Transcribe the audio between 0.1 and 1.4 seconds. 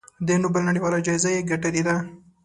د نوبل نړیواله جایزه